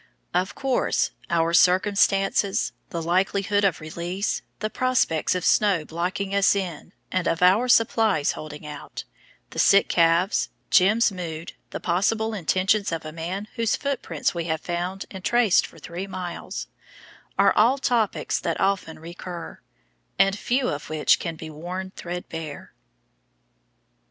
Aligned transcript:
Of 0.33 0.55
course 0.55 1.11
our 1.29 1.53
circumstances, 1.53 2.71
the 2.89 3.03
likelihood 3.03 3.63
of 3.63 3.79
release, 3.79 4.41
the 4.57 4.71
prospects 4.71 5.35
of 5.35 5.45
snow 5.45 5.85
blocking 5.85 6.33
us 6.33 6.55
in 6.55 6.91
and 7.11 7.27
of 7.27 7.43
our 7.43 7.67
supplies 7.67 8.31
holding 8.31 8.65
out, 8.65 9.03
the 9.51 9.59
sick 9.59 9.89
calves, 9.89 10.49
"Jim's" 10.71 11.11
mood, 11.11 11.53
the 11.69 11.79
possible 11.79 12.33
intentions 12.33 12.91
of 12.91 13.05
a 13.05 13.11
man 13.11 13.47
whose 13.57 13.75
footprints 13.75 14.33
we 14.33 14.45
have 14.45 14.61
found 14.61 15.05
and 15.11 15.23
traced 15.23 15.67
for 15.67 15.77
three 15.77 16.07
miles, 16.07 16.65
are 17.37 17.53
all 17.53 17.77
topics 17.77 18.39
that 18.39 18.59
often 18.59 18.97
recur, 18.97 19.59
and 20.17 20.35
few 20.35 20.67
of 20.69 20.89
which 20.89 21.19
can 21.19 21.35
be 21.35 21.51
worn 21.51 21.91
threadbare. 21.95 22.73